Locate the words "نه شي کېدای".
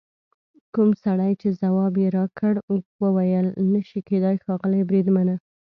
3.71-4.35